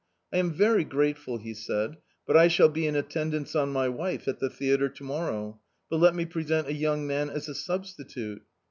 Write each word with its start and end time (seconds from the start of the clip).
"I 0.33 0.37
am 0.37 0.51
very 0.51 0.83
grateful," 0.83 1.37
he 1.37 1.53
said," 1.53 1.97
but 2.25 2.35
I 2.35 2.47
shall 2.47 2.69
be 2.69 2.87
in 2.87 2.95
attendance 2.95 3.55
on 3.55 3.69
my 3.71 3.87
wife 3.87 4.27
at 4.27 4.39
the 4.39 4.49
theatre 4.49 4.89
to 4.89 5.03
morrow; 5.03 5.59
but 5.91 5.97
let 5.99 6.15
me 6.15 6.25
present 6.25 6.67
a 6.67 6.73
young 6.73 7.05
man 7.05 7.29
as 7.29 7.47
a 7.47 7.53
substitute." 7.53 8.41